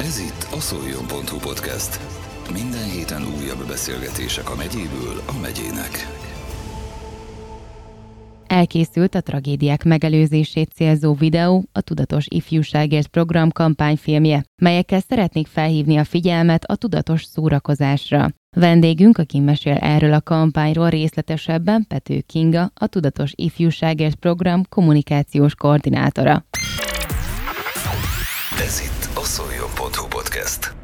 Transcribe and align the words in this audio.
Ez 0.00 0.18
itt 0.18 0.46
a 0.52 0.60
szoljon.hu 0.60 1.38
podcast. 1.38 2.00
Minden 2.52 2.90
héten 2.90 3.22
újabb 3.22 3.66
beszélgetések 3.66 4.50
a 4.50 4.54
megyéből 4.54 5.22
a 5.26 5.40
megyének. 5.40 6.06
Elkészült 8.46 9.14
a 9.14 9.20
tragédiák 9.20 9.84
megelőzését 9.84 10.72
célzó 10.74 11.14
videó, 11.14 11.64
a 11.72 11.80
Tudatos 11.80 12.24
Ifjúságért 12.28 13.06
program 13.06 13.50
kampányfilmje, 13.50 14.44
melyekkel 14.62 15.00
szeretnék 15.00 15.46
felhívni 15.46 15.96
a 15.96 16.04
figyelmet 16.04 16.64
a 16.64 16.76
tudatos 16.76 17.24
szórakozásra. 17.24 18.28
Vendégünk, 18.56 19.18
aki 19.18 19.38
mesél 19.38 19.76
erről 19.76 20.12
a 20.12 20.20
kampányról 20.20 20.88
részletesebben, 20.88 21.84
Pető 21.88 22.20
Kinga, 22.20 22.70
a 22.74 22.86
Tudatos 22.86 23.32
Ifjúságért 23.34 24.14
program 24.14 24.62
kommunikációs 24.68 25.54
koordinátora. 25.54 26.44
Ez 28.68 28.80
itt 28.80 29.16
a 29.16 29.20
szoljon.hu 29.24 30.06
podcast. 30.08 30.74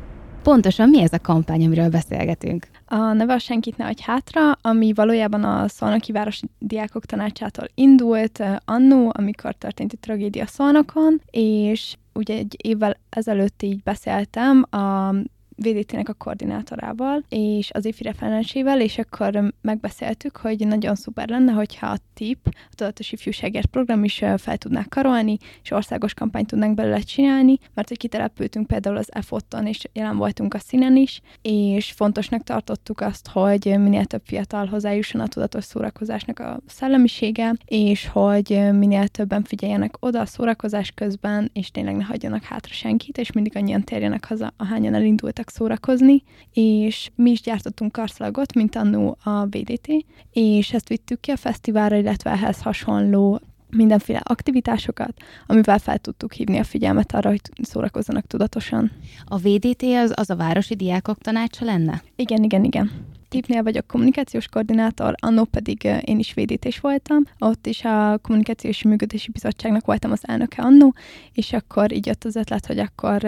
Pontosan 0.42 0.88
mi 0.88 1.02
ez 1.02 1.12
a 1.12 1.18
kampány, 1.18 1.64
amiről 1.64 1.88
beszélgetünk? 1.88 2.66
A 2.86 3.12
neve 3.12 3.34
a 3.34 3.38
Senkit 3.38 3.76
ne 3.76 3.90
hátra, 4.02 4.52
ami 4.60 4.92
valójában 4.92 5.44
a 5.44 5.68
Szolnoki 5.68 6.12
Városi 6.12 6.46
Diákok 6.58 7.04
Tanácsától 7.04 7.66
indult 7.74 8.38
uh, 8.38 8.56
annó, 8.64 9.12
amikor 9.16 9.54
történt 9.54 9.92
egy 9.92 9.98
tragédia 9.98 10.46
Szolnokon, 10.46 11.20
és 11.30 11.96
ugye 12.12 12.36
egy 12.36 12.56
évvel 12.62 12.96
ezelőtt 13.10 13.62
így 13.62 13.82
beszéltem 13.82 14.64
a 14.70 15.14
VDT-nek 15.56 16.08
a 16.08 16.12
koordinátorával, 16.12 17.24
és 17.28 17.70
az 17.72 17.84
IFI 17.84 18.02
referensével, 18.02 18.80
és 18.80 18.98
akkor 18.98 19.52
megbeszéltük, 19.60 20.36
hogy 20.36 20.66
nagyon 20.66 20.94
szuper 20.94 21.28
lenne, 21.28 21.52
hogyha 21.52 21.86
a 21.86 21.98
TIP, 22.14 22.38
a 22.44 22.74
Tudatos 22.74 23.12
Ifjúságért 23.12 23.66
Program 23.66 24.04
is 24.04 24.22
fel 24.36 24.56
tudnák 24.58 24.88
karolni, 24.88 25.36
és 25.62 25.70
országos 25.70 26.14
kampányt 26.14 26.46
tudnánk 26.46 26.74
belőle 26.74 27.00
csinálni, 27.00 27.58
mert 27.74 27.88
hogy 27.88 27.98
kitelepültünk 27.98 28.66
például 28.66 28.96
az 28.96 29.14
EFOT-on, 29.14 29.66
és 29.66 29.88
jelen 29.92 30.16
voltunk 30.16 30.54
a 30.54 30.58
színen 30.58 30.96
is, 30.96 31.20
és 31.42 31.92
fontosnak 31.92 32.42
tartottuk 32.42 33.00
azt, 33.00 33.28
hogy 33.28 33.74
minél 33.78 34.04
több 34.04 34.22
fiatal 34.24 34.66
hozzájusson 34.66 35.20
a 35.20 35.28
tudatos 35.28 35.64
szórakozásnak 35.64 36.38
a 36.38 36.60
szellemisége, 36.66 37.54
és 37.64 38.08
hogy 38.08 38.60
minél 38.72 39.08
többen 39.08 39.42
figyeljenek 39.42 39.94
oda 40.00 40.20
a 40.20 40.26
szórakozás 40.26 40.90
közben, 40.90 41.50
és 41.52 41.70
tényleg 41.70 41.96
ne 41.96 42.04
hagyjanak 42.04 42.42
hátra 42.42 42.72
senkit, 42.72 43.18
és 43.18 43.32
mindig 43.32 43.56
annyian 43.56 43.82
térjenek 43.84 44.24
haza, 44.24 44.52
ahányan 44.56 44.94
elindultak 44.94 45.43
elmentek 45.44 45.48
szórakozni, 45.48 46.22
és 46.52 47.10
mi 47.14 47.30
is 47.30 47.40
gyártottunk 47.40 47.92
karszalagot, 47.92 48.54
mint 48.54 48.76
annó 48.76 49.16
a 49.22 49.44
VDT, 49.44 49.88
és 50.32 50.72
ezt 50.72 50.88
vittük 50.88 51.20
ki 51.20 51.30
a 51.30 51.36
fesztiválra, 51.36 51.96
illetve 51.96 52.30
ehhez 52.30 52.62
hasonló 52.62 53.40
mindenféle 53.70 54.20
aktivitásokat, 54.24 55.12
amivel 55.46 55.78
fel 55.78 55.98
tudtuk 55.98 56.32
hívni 56.32 56.58
a 56.58 56.64
figyelmet 56.64 57.14
arra, 57.14 57.28
hogy 57.28 57.40
szórakozzanak 57.62 58.26
tudatosan. 58.26 58.90
A 59.24 59.38
VDT 59.38 59.82
az, 59.82 60.12
az 60.14 60.30
a 60.30 60.36
Városi 60.36 60.74
Diákok 60.74 61.18
Tanácsa 61.18 61.64
lenne? 61.64 62.02
Igen, 62.16 62.42
igen, 62.42 62.64
igen. 62.64 62.90
Tipnél 63.28 63.62
vagyok 63.62 63.86
kommunikációs 63.86 64.48
koordinátor, 64.48 65.14
annó 65.20 65.44
pedig 65.44 65.88
én 66.04 66.18
is 66.18 66.34
védítés 66.34 66.80
voltam. 66.80 67.22
Ott 67.38 67.66
is 67.66 67.84
a 67.84 68.18
Kommunikációs 68.22 68.82
Működési 68.82 69.30
Bizottságnak 69.30 69.86
voltam 69.86 70.10
az 70.10 70.20
elnöke 70.22 70.62
annó, 70.62 70.94
és 71.32 71.52
akkor 71.52 71.92
így 71.92 72.06
jött 72.06 72.24
az 72.24 72.36
ötlet, 72.36 72.66
hogy 72.66 72.78
akkor 72.78 73.24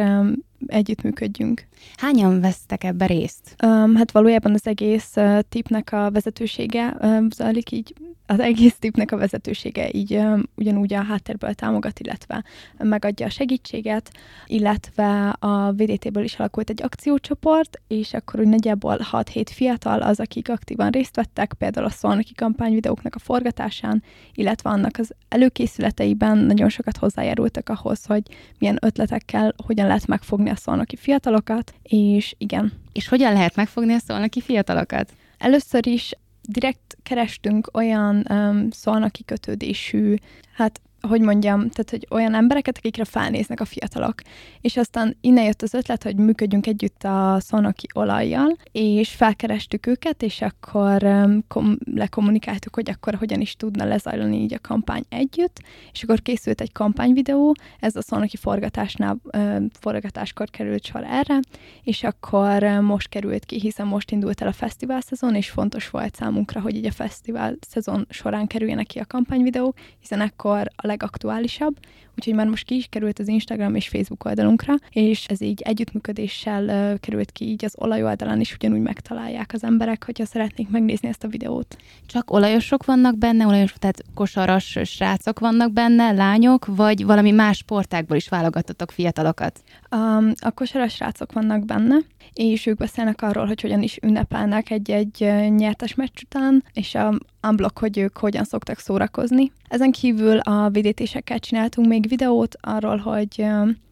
együttműködjünk. 0.67 1.67
Hányan 1.97 2.41
vesztek 2.41 2.85
ebbe 2.85 3.07
részt? 3.07 3.57
Um, 3.65 3.95
hát 3.95 4.11
valójában 4.11 4.53
az 4.53 4.67
egész 4.67 5.13
uh, 5.17 5.39
tipnek 5.49 5.93
a 5.93 6.11
vezetősége 6.11 6.97
uh, 7.01 7.27
zajlik 7.31 7.71
így, 7.71 7.95
az 8.27 8.41
egész 8.41 8.77
tipnek 8.79 9.13
a 9.13 9.17
vezetősége 9.17 9.89
így 9.93 10.21
ugyanúgy 10.55 10.95
a 10.95 11.03
háttérből 11.03 11.55
támogat, 11.55 11.99
illetve 11.99 12.45
megadja 12.79 13.27
a 13.27 13.31
segítséget, 13.31 14.11
illetve 14.47 15.29
a 15.29 15.73
VDT-ből 15.73 16.25
is 16.25 16.35
alakult 16.35 16.71
egy 16.71 16.83
akciócsoport, 16.83 17.81
és 17.89 18.15
akkor 18.15 18.41
úgy 18.41 18.49
nagyjából 18.49 18.99
6-7 19.13 19.47
fiatal 19.53 20.03
az, 20.03 20.21
akik 20.21 20.49
aktívan 20.49 20.91
részt 20.91 21.17
vettek, 21.17 21.53
például 21.59 21.87
a 21.87 21.91
szolnoki 21.91 22.35
kampányvideóknak 22.35 23.15
a 23.15 23.19
forgatásán, 23.19 24.03
illetve 24.35 24.71
annak 24.71 24.99
az 24.99 25.11
előkészületeiben 25.29 26.39
nagyon 26.39 26.69
sokat 26.69 26.97
hozzájárultak 26.97 27.69
ahhoz, 27.69 28.05
hogy 28.05 28.23
milyen 28.59 28.79
ötletekkel 28.81 29.55
hogyan 29.67 29.87
lehet 29.87 30.07
megfogni 30.07 30.37
megfogni 30.37 30.51
a 30.51 30.57
szolnoki 30.57 30.97
fiatalokat, 30.97 31.75
és 31.83 32.35
igen. 32.39 32.73
És 32.93 33.09
hogyan 33.09 33.33
lehet 33.33 33.57
megfogni 33.57 33.93
a 33.93 33.99
szolnoki 33.99 34.41
fiatalokat? 34.41 35.13
Először 35.39 35.87
is 35.87 36.13
direkt 36.49 36.97
kerestünk 37.03 37.69
olyan 37.73 38.27
um, 38.31 38.71
szolnoki 38.71 39.25
kötődésű, 39.25 40.15
hát 40.55 40.81
hogy 41.07 41.21
mondjam, 41.21 41.59
tehát 41.59 41.91
hogy 41.91 42.07
olyan 42.11 42.35
embereket, 42.35 42.77
akikre 42.77 43.05
felnéznek 43.05 43.61
a 43.61 43.65
fiatalok. 43.65 44.15
És 44.61 44.77
aztán 44.77 45.17
innen 45.21 45.45
jött 45.45 45.63
az 45.63 45.75
ötlet, 45.75 46.03
hogy 46.03 46.17
működjünk 46.17 46.67
együtt 46.67 47.05
a 47.05 47.37
szónoki 47.41 47.87
olajjal, 47.95 48.57
és 48.73 49.09
felkerestük 49.09 49.87
őket, 49.87 50.23
és 50.23 50.41
akkor 50.41 51.03
um, 51.03 51.45
kom- 51.49 51.79
lekommunikáltuk, 51.95 52.75
hogy 52.75 52.91
akkor 52.91 53.15
hogyan 53.15 53.41
is 53.41 53.57
tudna 53.57 53.85
lezajlani 53.85 54.37
így 54.37 54.55
a 54.55 54.59
kampány 54.59 55.05
együtt, 55.09 55.63
és 55.93 56.03
akkor 56.03 56.23
készült 56.23 56.61
egy 56.61 56.73
kampányvideó, 56.73 57.55
ez 57.81 57.97
a 57.97 58.03
szónoki 58.03 58.37
forgatásnál, 58.37 59.17
um, 59.37 59.69
forgatáskor 59.81 60.51
került 60.51 60.85
sor 60.85 61.05
erre, 61.05 61.41
és 61.83 62.03
akkor 62.03 62.63
um, 62.63 62.85
most 62.85 63.09
került 63.09 63.45
ki, 63.45 63.61
hiszen 63.61 63.87
most 63.87 64.11
indult 64.11 64.41
el 64.41 64.49
a 64.49 64.53
fesztivál 64.53 65.01
szezon, 65.01 65.35
és 65.35 65.51
fontos 65.51 65.91
volt 65.91 66.15
számunkra, 66.15 66.61
hogy 66.61 66.77
így 66.77 66.87
a 66.87 66.93
fesztivál 66.93 67.57
szezon 67.69 68.07
során 68.11 68.47
kerüljenek 68.47 68.87
ki 68.87 68.99
a 68.99 69.05
kampányvideók, 69.07 69.79
hiszen 70.01 70.21
akkor 70.21 70.69
a 70.77 70.87
legaktuálisabb, 70.97 71.77
úgyhogy 72.17 72.35
már 72.35 72.47
most 72.47 72.65
ki 72.65 72.75
is 72.75 72.87
került 72.91 73.19
az 73.19 73.29
Instagram 73.29 73.75
és 73.75 73.89
Facebook 73.89 74.25
oldalunkra, 74.25 74.75
és 74.91 75.27
ez 75.27 75.41
így 75.41 75.61
együttműködéssel 75.63 76.65
uh, 76.65 77.01
került 77.01 77.33
ki, 77.33 77.45
így 77.45 77.65
az 77.65 77.75
olaj 77.79 78.03
oldalán 78.03 78.41
is 78.41 78.55
ugyanúgy 78.55 78.81
megtalálják 78.81 79.51
az 79.53 79.65
emberek, 79.65 80.05
hogyha 80.05 80.25
szeretnék 80.25 80.69
megnézni 80.69 81.09
ezt 81.09 81.25
a 81.25 81.29
videót. 81.29 81.77
Csak 82.07 82.31
olajosok 82.31 82.85
vannak 82.85 83.19
benne, 83.19 83.47
olajos, 83.47 83.73
tehát 83.79 84.05
kosaras 84.15 84.79
srácok 84.85 85.39
vannak 85.39 85.73
benne, 85.73 86.13
lányok, 86.13 86.67
vagy 86.67 87.05
valami 87.05 87.31
más 87.31 87.57
sportákból 87.57 88.17
is 88.17 88.29
válogattatok 88.29 88.91
fiatalokat? 88.91 89.61
Um, 89.91 90.33
a 90.41 90.51
kosaras 90.51 90.95
srácok 90.95 91.33
vannak 91.33 91.65
benne, 91.65 91.97
és 92.33 92.67
ők 92.67 92.77
beszélnek 92.77 93.23
arról, 93.23 93.47
hogy 93.47 93.61
hogyan 93.61 93.83
is 93.83 93.99
ünnepelnek 94.03 94.71
egy-egy 94.71 95.19
nyertes 95.49 95.95
meccs 95.95 96.23
után, 96.23 96.65
és 96.73 96.95
a 96.95 97.19
unblock, 97.49 97.79
hogy 97.79 97.99
ők 97.99 98.19
hogyan 98.19 98.45
szoktak 98.45 98.79
szórakozni. 98.79 99.53
Ezen 99.69 99.91
kívül 99.91 100.39
a 100.39 100.69
vidétésekkel 100.69 101.39
csináltunk 101.39 101.89
még 101.89 102.06
videót 102.07 102.57
arról, 102.61 102.97
hogy 102.97 103.45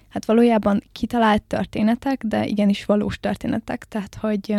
hát 0.09 0.25
valójában 0.25 0.83
kitalált 0.93 1.43
történetek, 1.43 2.23
de 2.25 2.47
igenis 2.47 2.85
valós 2.85 3.21
történetek, 3.21 3.85
tehát 3.85 4.15
hogy 4.21 4.55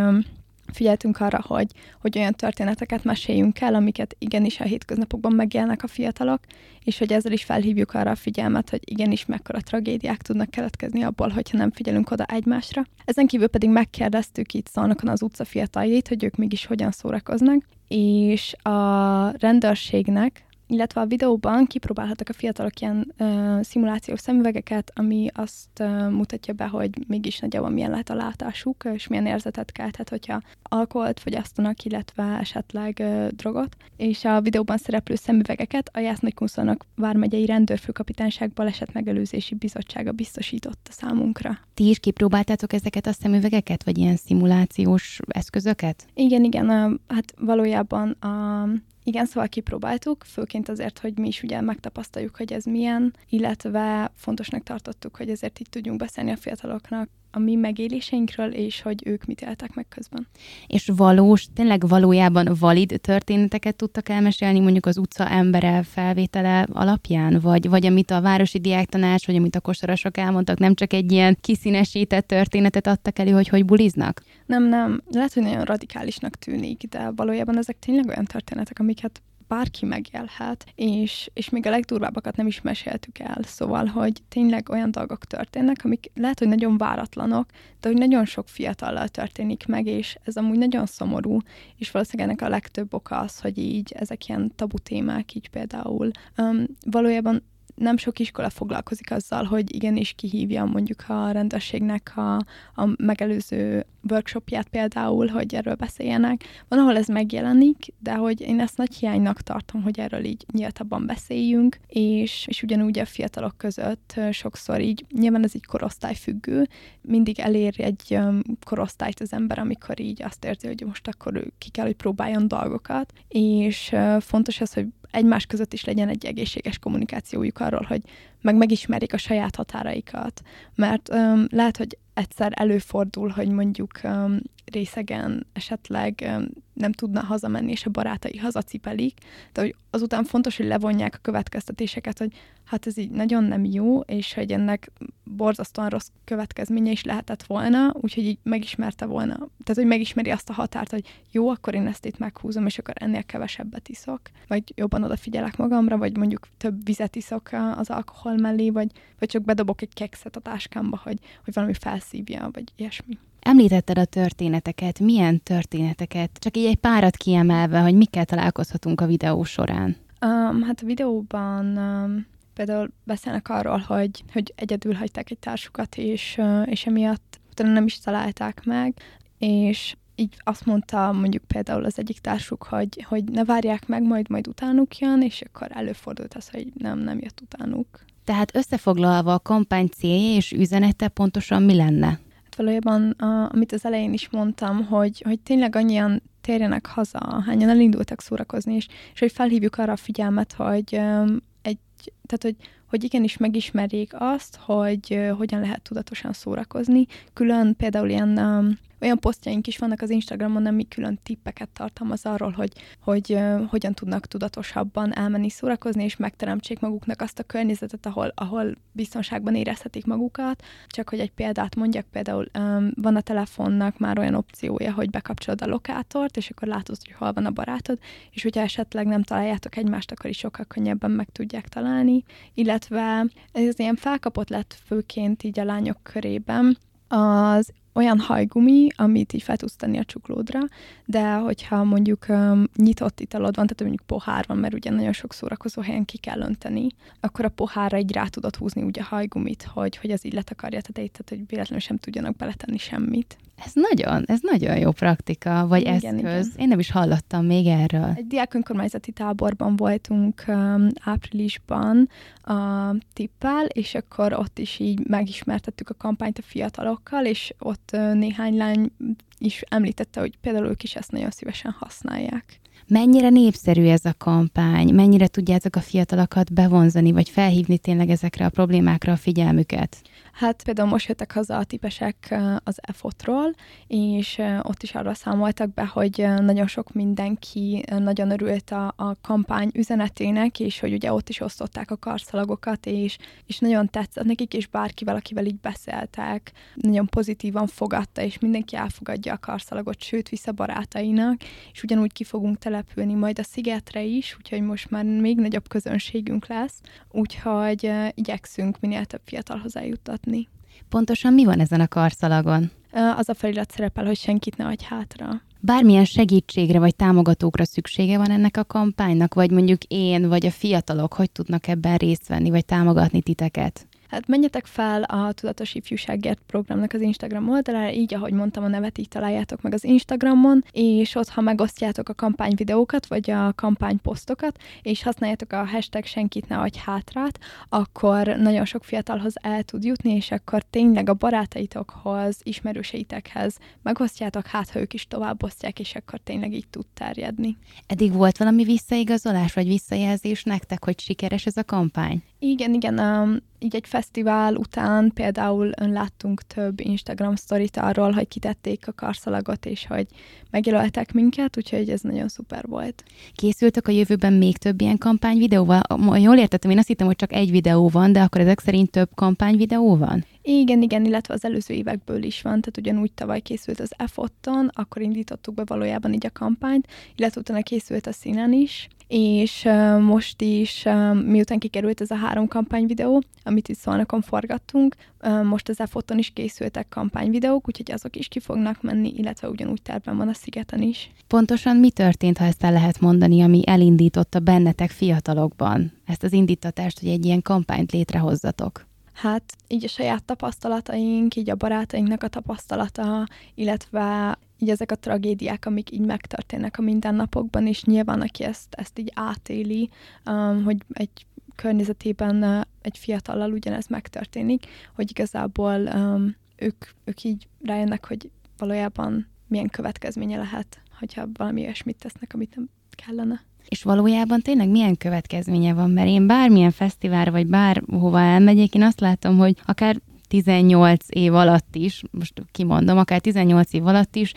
figyeltünk 0.74 1.20
arra, 1.20 1.42
hogy, 1.48 1.68
hogy 2.02 2.18
olyan 2.18 2.34
történeteket 2.34 3.04
meséljünk 3.04 3.60
el, 3.60 3.74
amiket 3.76 4.16
igenis 4.20 4.60
a 4.60 4.64
hétköznapokban 4.64 5.34
megjelennek 5.34 5.84
a 5.84 5.88
fiatalok, 5.88 6.40
és 6.84 6.98
hogy 6.98 7.12
ezzel 7.12 7.32
is 7.32 7.44
felhívjuk 7.44 7.94
arra 7.94 8.12
a 8.12 8.16
figyelmet, 8.16 8.70
hogy 8.70 8.82
igenis 8.84 9.26
mekkora 9.26 9.62
tragédiák 9.62 10.22
tudnak 10.22 10.50
keletkezni 10.50 11.02
abból, 11.02 11.30
hogyha 11.30 11.58
nem 11.58 11.72
figyelünk 11.72 12.12
oda 12.12 12.26
egymásra. 12.26 12.86
Ezen 13.06 13.28
kívül 13.28 13.48
pedig 13.48 13.70
megkérdeztük 13.70 14.54
itt 14.54 14.68
szólnokon 14.68 15.10
az 15.10 15.22
utca 15.22 15.46
fiataljait, 15.46 16.08
hogy 16.08 16.24
ők 16.24 16.36
mégis 16.36 16.66
hogyan 16.66 16.92
szórakoznak, 16.92 17.64
és 17.88 18.54
a 18.62 19.30
rendőrségnek 19.38 20.46
illetve 20.68 21.02
a 21.02 21.06
videóban 21.06 21.66
kipróbálhatok 21.66 22.30
a 22.30 22.34
fiatalok 22.34 22.80
ilyen 22.80 23.14
uh, 23.18 23.62
szimulációs 23.62 24.20
szemüvegeket, 24.20 24.92
ami 24.96 25.28
azt 25.34 25.80
uh, 25.80 26.10
mutatja 26.10 26.54
be, 26.54 26.68
hogy 26.68 26.90
mégis 27.08 27.40
nagyjából 27.40 27.70
milyen 27.70 27.90
lehet 27.90 28.10
a 28.10 28.16
látásuk, 28.16 28.84
és 28.94 29.08
milyen 29.08 29.26
érzetet 29.26 29.72
kelthet, 29.72 30.10
hogyha 30.10 30.42
alkoholt 30.64 31.20
fogyasztanak, 31.20 31.84
illetve 31.84 32.24
esetleg 32.24 32.98
uh, 33.00 33.28
drogot. 33.28 33.76
És 33.98 34.26
a 34.26 34.42
videóban 34.42 34.78
szereplő 34.78 35.16
szemüvegeket 35.16 35.90
a 35.94 36.00
Jásznykunszónak 36.00 36.86
vármegyei 36.96 37.46
rendőrfőkapitányság 37.46 38.52
baleset 38.52 38.94
megelőzési 38.94 39.56
bizottsága 39.56 40.12
biztosította 40.12 40.92
számunkra. 40.92 41.60
Ti 41.74 41.90
is 41.90 42.00
kipróbáltátok 42.00 42.74
ezeket 42.74 43.08
a 43.08 43.12
szemüvegeket, 43.12 43.84
vagy 43.84 43.98
ilyen 43.98 44.16
szimulációs 44.16 45.20
eszközöket? 45.28 46.06
Igen, 46.14 46.44
igen, 46.44 46.70
uh, 46.70 46.94
hát 47.08 47.34
valójában 47.38 48.10
a 48.10 48.68
igen, 49.08 49.26
szóval 49.26 49.50
kipróbáltuk, 49.50 50.24
főként 50.24 50.70
azért, 50.70 51.00
hogy 51.00 51.18
mi 51.18 51.28
is 51.28 51.44
ugye 51.44 51.62
megtapasztaljuk, 51.62 52.36
hogy 52.38 52.54
ez 52.54 52.64
milyen, 52.64 53.16
illetve 53.30 54.12
fontosnak 54.16 54.64
tartottuk, 54.64 55.16
hogy 55.16 55.30
ezért 55.30 55.60
így 55.60 55.70
tudjunk 55.70 56.00
beszélni 56.00 56.32
a 56.32 56.38
fiataloknak 56.38 57.10
a 57.36 57.40
mi 57.40 57.56
megéléseinkről, 57.56 58.52
és 58.52 58.82
hogy 58.82 59.02
ők 59.06 59.26
mit 59.26 59.42
éltek 59.42 59.74
meg 59.74 59.86
közben. 59.90 60.28
És 60.68 60.92
valós, 60.96 61.48
tényleg 61.54 61.88
valójában 61.88 62.56
valid 62.60 63.00
történeteket 63.02 63.76
tudtak 63.76 64.10
elmesélni 64.10 64.60
mondjuk 64.60 64.86
az 64.86 64.98
utca 64.98 65.30
embere 65.30 65.84
felvétele 65.84 66.68
alapján, 66.72 67.40
vagy, 67.40 67.70
vagy 67.70 67.86
amit 67.86 68.12
a 68.12 68.22
Városi 68.22 68.60
Diáktanács, 68.60 69.26
vagy 69.26 69.36
amit 69.36 69.56
a 69.56 69.60
kosarasok 69.60 70.18
elmondtak, 70.18 70.60
nem 70.60 70.74
csak 70.74 70.94
egy 70.94 71.12
ilyen 71.12 71.38
kiszínesített 71.42 72.28
történetet 72.28 72.88
adtak 72.88 73.20
elő, 73.20 73.32
hogy 73.32 73.48
hogy 73.48 73.66
buliznak? 73.66 74.24
Nem, 74.46 74.64
nem. 74.64 75.02
Lehet, 75.12 75.34
hogy 75.34 75.44
nagyon 75.44 75.64
radikálisnak 75.64 76.36
tűnik, 76.36 76.84
de 76.90 77.12
valójában 77.16 77.58
ezek 77.58 77.80
tényleg 77.80 78.08
olyan 78.08 78.26
történetek, 78.26 78.80
amiket 78.80 79.22
bárki 79.48 79.86
megélhet, 79.86 80.66
és, 80.76 81.30
és 81.34 81.50
még 81.50 81.66
a 81.66 81.70
legdurvábbakat 81.70 82.36
nem 82.36 82.48
is 82.48 82.62
meséltük 82.62 83.20
el, 83.20 83.40
szóval, 83.44 83.86
hogy 83.86 84.22
tényleg 84.30 84.70
olyan 84.70 84.92
dolgok 84.92 85.26
történnek, 85.26 85.82
amik 85.84 86.12
lehet, 86.16 86.40
hogy 86.40 86.48
nagyon 86.48 86.78
váratlanok, 86.78 87.50
de 87.80 87.88
hogy 87.88 87.98
nagyon 87.98 88.26
sok 88.26 88.48
fiatallal 88.48 89.08
történik 89.08 89.66
meg, 89.66 89.86
és 89.86 90.18
ez 90.24 90.36
amúgy 90.36 90.58
nagyon 90.58 90.86
szomorú, 90.86 91.38
és 91.78 91.92
valószínűleg 91.92 92.30
ennek 92.30 92.48
a 92.48 92.50
legtöbb 92.50 92.94
oka 92.94 93.20
az, 93.20 93.40
hogy 93.40 93.58
így 93.58 93.92
ezek 93.92 94.28
ilyen 94.28 94.52
tabu 94.56 94.78
témák, 94.78 95.34
így 95.34 95.50
például. 95.50 96.12
Um, 96.38 96.66
valójában 96.86 97.44
nem 97.76 97.98
sok 97.98 98.20
iskola 98.20 98.50
foglalkozik 98.50 99.12
azzal, 99.12 99.44
hogy 99.44 99.76
igenis 99.76 100.14
kihívja 100.14 100.66
mondjuk 100.66 101.04
a 101.08 101.32
rendőrségnek 101.32 102.12
a, 102.16 102.36
a 102.82 102.90
megelőző 102.98 103.86
workshopját 104.10 104.68
például, 104.68 105.28
hogy 105.28 105.56
erről 105.56 105.76
beszéljenek. 105.76 106.44
Van, 106.68 106.80
ahol 106.80 106.98
ez 106.98 107.08
megjelenik, 107.08 107.94
de 108.00 108.14
hogy 108.14 108.42
én 108.42 108.60
ezt 108.60 108.78
nagy 108.78 108.96
hiánynak 108.96 109.42
tartom, 109.42 109.82
hogy 109.82 110.00
erről 110.00 110.24
így 110.24 110.46
nyíltabban 110.52 111.06
beszéljünk, 111.06 111.80
és, 111.88 112.46
és 112.48 112.64
ugyanúgy 112.64 113.00
a 113.00 113.06
fiatalok 113.06 113.58
között 113.58 114.20
sokszor 114.32 114.82
így, 114.82 115.06
nyilván 115.14 115.44
ez 115.44 115.56
így 115.56 115.66
korosztályfüggő, 115.66 116.68
mindig 117.02 117.40
elér 117.40 117.74
egy 117.78 118.20
korosztályt 118.66 119.20
az 119.20 119.34
ember, 119.34 119.60
amikor 119.60 120.00
így 120.00 120.24
azt 120.24 120.46
érzi, 120.46 120.68
hogy 120.68 120.84
most 120.86 121.08
akkor 121.08 121.36
ő 121.36 121.54
ki 121.58 121.70
kell, 121.70 121.86
hogy 121.86 121.96
próbáljon 121.96 122.48
dolgokat, 122.48 123.14
és 123.28 123.96
fontos 124.20 124.62
az, 124.62 124.74
hogy 124.74 124.88
egymás 125.16 125.46
között 125.46 125.74
is 125.74 125.86
legyen 125.86 126.10
egy 126.10 126.26
egészséges 126.26 126.80
kommunikációjuk 126.80 127.60
arról, 127.60 127.86
hogy 127.88 128.02
meg 128.42 128.56
megismerik 128.56 129.14
a 129.14 129.18
saját 129.18 129.56
határaikat. 129.56 130.42
Mert 130.76 131.14
um, 131.14 131.46
lehet, 131.50 131.78
hogy 131.78 131.98
egyszer 132.14 132.52
előfordul, 132.56 133.30
hogy 133.30 133.50
mondjuk 133.50 134.00
um, 134.04 134.40
részegen 134.72 135.48
esetleg 135.54 136.24
um, 136.28 136.48
nem 136.76 136.92
tudna 136.92 137.22
hazamenni, 137.22 137.72
és 137.72 137.86
a 137.86 137.90
barátai 137.90 138.38
hazacipelik, 138.38 139.18
de 139.54 139.62
hogy 139.62 139.76
azután 139.90 140.24
fontos, 140.24 140.58
hogy 140.58 140.66
levonják 140.66 141.16
a 141.16 141.22
következtetéseket, 141.22 142.18
hogy 142.18 142.34
hát 142.64 142.88
ez 142.88 142.98
így 142.98 143.10
nagyon 143.10 143.44
nem 143.44 143.66
jó, 143.66 144.00
és 144.00 144.34
hogy 144.34 144.52
ennek 144.52 144.92
borzasztóan 145.24 145.90
rossz 145.90 146.08
következménye 146.24 146.92
is 146.92 147.04
lehetett 147.04 147.44
volna, 147.44 147.94
úgyhogy 147.94 148.24
így 148.24 148.38
megismerte 148.44 149.06
volna, 149.06 149.36
tehát 149.36 149.76
hogy 149.76 149.86
megismeri 149.86 150.30
azt 150.30 150.50
a 150.50 150.54
határt, 150.54 150.92
hogy 150.92 151.22
jó, 151.32 151.50
akkor 151.50 151.76
én 151.76 151.88
ezt 151.88 152.06
itt 152.06 152.18
meghúzom, 152.18 152.66
és 152.66 152.78
akkor 152.78 152.94
ennél 152.98 153.24
kevesebbet 153.24 153.90
iszok, 153.90 154.22
vagy 154.48 154.64
jobban 154.76 155.04
odafigyelek 155.04 155.58
magamra, 155.58 155.98
vagy 155.98 156.18
mondjuk 156.18 156.48
több 156.58 156.86
vizet 156.86 157.16
iszok 157.16 157.50
az 157.76 157.90
alkohol 157.90 158.38
mellé, 158.38 158.70
vagy, 158.70 158.92
vagy 159.20 159.30
csak 159.30 159.44
bedobok 159.44 159.82
egy 159.82 159.94
kekszet 159.94 160.36
a 160.36 160.40
táskámba, 160.40 161.00
hogy, 161.04 161.20
hogy 161.44 161.54
valami 161.54 161.74
felszívja, 161.74 162.50
vagy 162.52 162.72
ilyesmi. 162.76 163.18
Említetted 163.48 163.98
a 163.98 164.06
történeteket, 164.06 165.00
milyen 165.00 165.44
történeteket? 165.44 166.32
Csak 166.40 166.58
így 166.58 166.66
egy 166.66 166.76
párat 166.76 167.16
kiemelve, 167.16 167.80
hogy 167.80 167.96
mikkel 167.96 168.26
találkozhatunk 168.26 169.02
a 169.02 169.06
videó 169.06 169.44
során. 169.44 169.96
Um, 170.26 170.62
hát 170.62 170.82
a 170.82 170.86
videóban 170.86 171.78
um, 171.78 172.26
például 172.54 172.90
beszélnek 173.04 173.50
arról, 173.50 173.78
hogy, 173.78 174.24
hogy 174.34 174.54
egyedül 174.56 174.94
hagyták 174.94 175.32
egy 175.32 175.38
társukat, 175.38 175.98
és, 175.98 176.36
uh, 176.38 176.62
és 176.66 176.86
emiatt 176.86 177.40
utána 177.52 177.72
nem 177.72 177.86
is 177.86 178.00
találták 178.00 178.64
meg, 178.64 178.94
és 179.38 179.96
így 180.16 180.38
azt 180.44 180.66
mondta 180.66 181.12
mondjuk 181.12 181.44
például 181.44 181.86
az 181.86 182.00
egyik 182.00 182.20
társuk, 182.20 182.64
hogy, 182.64 183.06
hogy 183.08 183.24
ne 183.24 183.44
várják 183.44 183.88
meg, 183.88 184.04
majd 184.04 184.30
majd 184.30 184.48
utánuk 184.48 184.98
jön, 184.98 185.22
és 185.22 185.42
akkor 185.42 185.68
előfordult 185.70 186.34
az, 186.34 186.50
hogy 186.50 186.68
nem, 186.78 187.00
nem 187.00 187.20
jött 187.20 187.42
utánuk. 187.42 187.88
Tehát 188.24 188.56
összefoglalva 188.56 189.34
a 189.34 189.40
kampány 189.40 189.88
célja 189.88 190.36
és 190.36 190.52
üzenete 190.52 191.08
pontosan 191.08 191.64
mi 191.64 191.76
lenne? 191.76 192.20
Valójában, 192.56 193.10
a, 193.10 193.50
amit 193.52 193.72
az 193.72 193.86
elején 193.86 194.14
is 194.14 194.30
mondtam, 194.30 194.86
hogy, 194.86 195.22
hogy 195.26 195.40
tényleg 195.40 195.76
annyian 195.76 196.22
térjenek 196.42 196.86
haza, 196.86 197.44
hányan 197.46 197.70
elindultak 197.70 198.22
szórakozni, 198.22 198.76
és, 198.76 198.88
és 199.14 199.20
hogy 199.20 199.32
felhívjuk 199.32 199.78
arra 199.78 199.92
a 199.92 199.96
figyelmet, 199.96 200.54
hogy 200.54 200.98
um, 200.98 201.42
egy, 201.62 201.78
tehát, 202.26 202.42
hogy, 202.42 202.56
hogy 202.90 203.04
igenis 203.04 203.38
megismerjék 203.38 204.12
azt, 204.14 204.56
hogy 204.56 205.08
uh, 205.10 205.30
hogyan 205.30 205.60
lehet 205.60 205.82
tudatosan 205.82 206.34
szórakozni. 206.34 207.06
Külön 207.34 207.76
például 207.76 208.10
ilyen 208.10 208.38
um, 208.38 208.78
olyan 209.02 209.20
posztjaink 209.20 209.68
is 209.68 209.78
vannak 209.78 210.02
az 210.02 210.10
Instagramon, 210.10 210.66
ami 210.66 210.88
külön 210.88 211.20
tippeket 211.24 211.70
tartalmaz 211.70 212.26
arról, 212.26 212.52
hogy, 212.52 212.72
hogy 213.00 213.34
uh, 213.34 213.68
hogyan 213.70 213.94
tudnak 213.94 214.26
tudatosabban 214.26 215.16
elmenni 215.16 215.50
szórakozni, 215.50 216.04
és 216.04 216.16
megteremtsék 216.16 216.80
maguknak 216.80 217.22
azt 217.22 217.40
a 217.40 217.44
környezetet, 217.44 218.06
ahol, 218.06 218.32
ahol 218.36 218.76
biztonságban 218.92 219.56
érezhetik 219.56 220.06
magukat. 220.06 220.64
Csak 220.88 221.10
hogy 221.10 221.20
egy 221.20 221.32
példát 221.32 221.76
mondjak, 221.76 222.06
például 222.12 222.48
um, 222.60 222.92
van 222.96 223.16
a 223.16 223.22
telefonnak 223.22 223.98
már 223.98 224.20
olyan 224.20 224.36
opciója, 224.36 224.94
hogy 224.94 225.10
bekapcsolod 225.10 225.62
a 225.62 225.68
lokátort, 225.68 226.38
és 226.38 226.50
akkor 226.50 226.68
látod, 226.68 226.98
hogy 227.04 227.14
hol 227.14 227.34
van 227.34 227.46
a 227.46 227.52
barátod, 227.52 228.00
és 228.32 228.44
hogyha 228.44 228.62
esetleg 228.62 229.06
nem 229.06 229.24
találjátok 229.24 229.78
egymást, 229.78 230.12
akkor 230.12 230.30
is 230.30 230.38
sokkal 230.38 230.66
könnyebben 230.66 231.12
meg 231.12 231.28
tudják 231.32 231.68
találni. 231.68 232.24
Illetve 232.54 233.26
ez 233.52 233.80
ilyen 233.80 233.96
felkapott 233.96 234.50
lett 234.50 234.78
főként 234.86 235.44
így 235.44 235.60
a 235.60 235.64
lányok 235.64 235.98
körében, 236.04 236.78
az 237.08 237.74
olyan 237.96 238.20
hajgumi, 238.20 238.88
amit 238.96 239.34
így 239.34 239.44
fel 239.44 239.58
tudsz 239.58 239.76
tenni 239.76 239.98
a 239.98 240.04
csuklódra, 240.04 240.60
de 241.06 241.34
hogyha 241.34 241.84
mondjuk 241.84 242.26
um, 242.30 242.64
nyitott 242.76 243.20
italod 243.20 243.56
van, 243.56 243.66
tehát 243.66 243.80
mondjuk 243.80 244.08
pohár 244.08 244.46
van, 244.48 244.58
mert 244.58 244.74
ugye 244.74 244.92
nagyon 244.92 245.14
sok 245.14 245.34
szórakozó 245.34 245.82
helyen 245.82 246.06
ki 246.06 246.18
kell 246.18 246.42
önteni, 246.42 246.88
akkor 247.20 247.46
a 247.46 247.50
pohárra 247.50 247.98
így 247.98 248.12
rá 248.12 248.28
tudod 248.28 248.56
húzni 248.56 248.84
ugye 248.84 249.02
a 249.02 249.06
hajgumit, 249.06 249.64
hogy, 249.74 249.98
hogy 249.98 250.12
az 250.12 250.26
így 250.26 250.34
letakarja 250.34 250.80
a 250.80 250.92
tehát 250.92 251.26
hogy 251.30 251.48
véletlenül 251.48 251.84
sem 251.84 251.98
tudjanak 251.98 252.36
beletenni 252.36 252.78
semmit. 252.78 253.38
Ez 253.56 253.72
nagyon, 253.74 254.24
ez 254.28 254.40
nagyon 254.42 254.78
jó 254.78 254.92
praktika, 254.92 255.68
vagy 255.68 255.82
igen, 255.82 255.96
eszköz. 255.96 256.48
Igen. 256.48 256.60
Én 256.60 256.68
nem 256.68 256.80
is 256.80 256.92
hallottam 256.92 257.46
még 257.46 257.68
erről. 257.68 258.14
Egy 258.16 258.28
diák 258.28 258.54
önkormányzati 258.54 259.12
táborban 259.12 259.76
voltunk 259.76 260.44
um, 260.48 260.88
áprilisban 261.02 262.10
a 262.44 262.92
tippel, 263.14 263.66
és 263.66 263.96
akkor 263.96 264.34
ott 264.34 264.60
is 264.60 264.80
így 264.80 265.08
megismertettük 265.08 265.90
a 265.90 265.94
kampányt 265.94 266.38
a 266.38 266.42
fiatalokkal, 266.42 267.26
és 267.26 267.54
ott 267.60 267.90
uh, 267.94 268.14
néhány 268.14 268.58
lány 268.58 268.92
is 269.38 269.64
említette, 269.68 270.20
hogy 270.20 270.38
például 270.42 270.68
ők 270.68 270.84
is 270.84 270.96
ezt 270.96 271.12
nagyon 271.12 271.30
szívesen 271.30 271.76
használják. 271.80 272.60
Mennyire 272.88 273.30
népszerű 273.30 273.86
ez 273.86 274.06
a 274.06 274.14
kampány? 274.18 274.94
Mennyire 274.94 275.28
tudjátok 275.28 275.76
a 275.76 275.82
fiatalokat 275.82 276.54
bevonzani, 276.54 277.12
vagy 277.12 277.30
felhívni 277.30 277.78
tényleg 277.78 278.10
ezekre 278.10 278.46
a 278.46 278.50
problémákra 278.50 279.12
a 279.12 279.18
figyelmüket? 279.18 280.02
Hát 280.36 280.64
például 280.64 280.90
most 280.90 281.08
jöttek 281.08 281.32
haza 281.32 281.58
a 281.58 281.64
tipesek 281.64 282.36
az 282.64 282.78
EFOT-ról, 282.82 283.56
és 283.88 284.42
ott 284.62 284.84
is 284.84 284.96
arra 284.96 285.14
számoltak 285.14 285.74
be, 285.74 285.86
hogy 285.86 286.28
nagyon 286.40 286.68
sok 286.68 286.94
mindenki 286.94 287.84
nagyon 287.98 288.32
örült 288.32 288.72
a, 288.72 288.94
a 288.96 289.16
kampány 289.22 289.70
üzenetének, 289.74 290.60
és 290.60 290.80
hogy 290.80 290.94
ugye 290.94 291.14
ott 291.14 291.30
is 291.30 291.42
osztották 291.42 291.92
a 291.92 291.98
karszalagokat, 291.98 292.86
és, 292.86 293.18
és 293.46 293.60
nagyon 293.60 293.90
tetszett 293.90 294.26
nekik, 294.26 294.54
és 294.54 294.68
bárkivel, 294.68 295.16
akivel 295.16 295.46
így 295.46 295.60
beszéltek, 295.60 296.52
nagyon 296.76 297.06
pozitívan 297.06 297.68
fogadta, 297.68 298.22
és 298.22 298.40
mindenki 298.40 298.76
elfogadja 298.76 299.34
a 299.34 299.40
karszalagot, 299.40 300.02
sőt, 300.02 300.30
vissza 300.30 300.52
barátainak, 300.52 301.42
és 301.72 301.84
ugyanúgy 301.84 302.12
ki 302.12 302.24
fogunk 302.24 302.58
települni 302.76 303.14
majd 303.14 303.40
a 303.40 303.44
szigetre 303.44 304.04
is, 304.04 304.36
úgyhogy 304.38 304.62
most 304.62 304.90
már 304.90 305.06
még 305.06 305.38
nagyobb 305.38 305.68
közönségünk 305.68 306.48
lesz, 306.48 306.82
úgyhogy 307.12 307.92
igyekszünk 308.14 308.80
minél 308.80 309.06
több 309.06 309.22
fiatalhoz 309.26 309.76
eljuttatni. 309.76 310.48
Pontosan 310.90 311.34
mi 311.34 311.46
van 311.46 311.60
ezen 311.60 311.82
a 311.82 311.88
karszalagon? 311.88 312.72
Az 313.18 313.30
a 313.30 313.34
felirat 313.34 313.72
szerepel, 313.72 314.06
hogy 314.06 314.18
senkit 314.18 314.58
ne 314.58 314.64
hagy 314.64 314.84
hátra. 314.84 315.42
Bármilyen 315.60 316.06
segítségre 316.06 316.80
vagy 316.80 316.96
támogatókra 316.96 317.66
szüksége 317.66 318.18
van 318.18 318.32
ennek 318.32 318.58
a 318.58 318.64
kampánynak, 318.64 319.34
vagy 319.34 319.52
mondjuk 319.52 319.84
én, 319.84 320.28
vagy 320.28 320.46
a 320.46 320.52
fiatalok, 320.52 321.14
hogy 321.14 321.32
tudnak 321.32 321.68
ebben 321.68 321.98
részt 321.98 322.28
venni, 322.28 322.50
vagy 322.50 322.66
támogatni 322.66 323.22
titeket? 323.22 323.88
Hát 324.10 324.28
menjetek 324.28 324.66
fel 324.66 325.04
a 325.04 325.32
Tudatos 325.32 325.74
Ifjúságért 325.74 326.40
programnak 326.48 326.94
az 326.94 327.02
Instagram 327.02 327.50
oldalára, 327.50 327.92
így 327.92 328.14
ahogy 328.14 328.34
mondtam, 328.34 328.64
a 328.64 328.68
nevet 328.68 328.98
így 328.98 329.08
találjátok 329.08 329.62
meg 329.62 329.74
az 329.74 329.84
Instagramon, 329.84 330.64
és 330.72 331.16
ott, 331.16 331.30
ha 331.30 331.42
megosztjátok 331.42 332.10
a 332.10 332.14
kampányvideókat, 332.14 333.06
vagy 333.06 333.32
a 333.32 333.54
kampányposztokat, 333.54 334.58
és 334.82 335.04
használjátok 335.04 335.52
a 335.52 335.66
hashtag 335.66 336.06
senkit 336.06 336.48
ne 336.48 336.58
adj 336.58 336.78
hátrát, 336.78 337.40
akkor 337.70 338.28
nagyon 338.28 338.66
sok 338.66 338.84
fiatalhoz 338.84 339.34
el 339.42 339.64
tud 339.64 339.84
jutni, 339.84 340.16
és 340.16 340.32
akkor 340.32 340.64
tényleg 340.70 341.10
a 341.10 341.14
barátaitokhoz, 341.14 342.38
ismerőseitekhez 342.44 343.58
megosztjátok, 343.82 344.48
hát 344.48 344.70
ha 344.70 344.80
ők 344.80 344.94
is 344.94 345.08
továbbosztják, 345.08 345.80
és 345.80 345.96
akkor 345.96 346.20
tényleg 346.20 346.54
így 346.54 346.68
tud 346.70 346.86
terjedni. 346.94 347.58
Eddig 347.88 348.14
volt 348.14 348.38
valami 348.38 348.64
visszaigazolás, 348.64 349.54
vagy 349.54 349.68
visszajelzés 349.68 350.44
nektek, 350.44 350.84
hogy 350.84 351.00
sikeres 351.00 351.46
ez 351.46 351.58
a 351.58 351.64
kampány? 351.64 352.24
Igen, 352.52 352.74
igen. 352.74 353.00
Um, 353.00 353.38
így 353.60 353.76
egy 353.76 353.88
fesztivál 353.88 354.56
után 354.56 355.12
például 355.14 355.72
láttunk 355.78 356.42
több 356.42 356.80
Instagram 356.80 357.36
sztorit 357.36 357.78
arról, 357.78 358.12
hogy 358.12 358.28
kitették 358.28 358.88
a 358.88 358.94
karszalagot, 358.94 359.66
és 359.66 359.86
hogy 359.88 360.08
megjelöltek 360.52 361.14
minket, 361.14 361.58
úgyhogy 361.58 361.90
ez 361.90 362.02
nagyon 362.02 362.28
szuper 362.28 362.66
volt. 362.68 363.04
Készültek 363.34 363.88
a 363.88 363.92
jövőben 363.92 364.34
még 364.34 364.58
több 364.58 364.82
ilyen 364.82 364.98
kampányvideóval? 364.98 365.82
Jól 366.18 366.38
értettem, 366.38 366.72
én 366.72 366.78
azt 366.78 366.88
hittem, 366.88 367.08
hogy 367.08 367.16
csak 367.16 367.34
egy 367.34 367.52
videó 367.52 367.90
van, 367.90 368.12
de 368.12 368.22
akkor 368.22 368.42
ezek 368.42 368.60
szerint 368.60 368.92
több 368.92 369.10
kampányvideó 369.16 369.98
van? 369.98 370.26
Igen, 370.48 370.82
igen, 370.82 371.06
illetve 371.06 371.34
az 371.34 371.46
előző 371.46 371.74
évekből 371.74 372.24
is 372.24 372.42
van, 372.42 372.62
tehát 372.62 372.78
ugyanúgy 372.78 373.12
tavaly 373.12 373.40
készült 373.40 373.80
az 373.80 373.92
EFOT-on, 373.98 374.70
akkor 374.74 375.02
indítottuk 375.02 375.54
be 375.54 375.64
valójában 375.66 376.14
így 376.14 376.26
a 376.26 376.32
kampányt, 376.32 376.88
illetve 377.16 377.42
utána 377.42 377.62
készült 377.62 378.08
a 378.08 378.12
színen 378.12 378.54
is, 378.54 378.88
és 379.08 379.64
uh, 379.66 380.00
most 380.00 380.42
is, 380.42 380.84
uh, 380.86 381.24
miután 381.24 381.60
kikerült 381.60 382.02
ez 382.02 382.12
a 382.12 382.16
három 382.16 382.48
kampányvideó, 382.48 383.24
amit 383.44 383.68
itt 383.68 383.78
Szolnokon 383.78 384.22
forgattunk, 384.22 384.96
uh, 385.22 385.44
most 385.44 385.70
az 385.70 385.80
EFOT-on 385.80 386.18
is 386.18 386.30
készültek 386.30 386.90
kampányvideók, 386.90 387.68
úgyhogy 387.68 387.92
azok 387.92 388.16
is 388.16 388.28
ki 388.28 388.40
fognak 388.40 388.82
menni, 388.82 389.14
illetve 389.18 389.50
ugyanúgy 389.50 389.82
terben 389.82 390.18
van 390.18 390.28
a 390.28 390.34
szigeten 390.34 390.82
is. 390.82 391.12
Pontosan 391.28 391.78
mi 391.78 391.92
történt, 391.92 392.38
ha 392.38 392.46
ezt 392.46 392.64
el 392.64 392.72
lehet 392.72 393.00
mondani, 393.00 393.42
ami 393.42 393.62
elindította 393.66 394.40
bennetek 394.40 394.90
fiatalokban 394.90 395.92
ezt 396.06 396.24
az 396.24 396.34
indítatást, 396.34 397.00
hogy 397.00 397.10
egy 397.10 397.26
ilyen 397.26 397.42
kampányt 397.42 397.92
létrehozzatok? 397.92 398.86
Hát 399.16 399.56
így 399.68 399.84
a 399.84 399.88
saját 399.88 400.24
tapasztalataink, 400.24 401.36
így 401.36 401.50
a 401.50 401.56
barátainknak 401.56 402.24
a 402.24 402.28
tapasztalata, 402.28 403.28
illetve 403.54 404.38
így 404.60 404.70
ezek 404.70 404.92
a 404.92 404.96
tragédiák, 404.96 405.66
amik 405.66 405.92
így 405.92 406.06
megtörténnek 406.06 406.78
a 406.78 406.82
mindennapokban, 406.82 407.68
és 407.68 407.84
nyilván 407.84 408.22
aki 408.22 408.44
ezt, 408.44 408.74
ezt 408.74 409.00
így 409.00 409.12
átéli, 409.14 409.90
um, 410.26 410.64
hogy 410.64 410.78
egy 410.94 411.26
környezetében 411.56 412.44
uh, 412.44 412.62
egy 412.82 412.98
fiatallal 412.98 413.52
ugyanez 413.52 413.88
megtörténik, 413.88 414.66
hogy 414.96 415.10
igazából 415.10 415.80
um, 415.82 416.36
ők, 416.56 416.86
ők 417.04 417.24
így 417.24 417.48
rájönnek, 417.62 418.08
hogy 418.08 418.30
valójában 418.58 419.28
milyen 419.48 419.70
következménye 419.70 420.38
lehet, 420.38 420.82
hogyha 421.00 421.28
valami 421.34 421.62
olyasmit 421.62 421.98
tesznek, 421.98 422.34
amit 422.34 422.56
nem 422.56 422.70
kellene. 422.90 423.44
És 423.68 423.84
valójában 423.84 424.42
tényleg 424.42 424.70
milyen 424.70 424.98
következménye 424.98 425.74
van, 425.74 425.90
mert 425.90 426.08
én 426.08 426.28
bármilyen 426.28 426.72
fesztiválra, 426.72 427.32
vagy 427.32 427.48
bárhova 427.48 428.20
elmegyek, 428.20 428.76
én 428.76 428.84
azt 428.84 429.00
látom, 429.00 429.38
hogy 429.38 429.56
akár 429.66 429.96
18 430.44 431.06
év 431.10 431.34
alatt 431.34 431.76
is, 431.76 432.02
most 432.12 432.34
kimondom, 432.52 432.98
akár 432.98 433.20
18 433.20 433.74
év 433.74 433.86
alatt 433.86 434.16
is, 434.16 434.32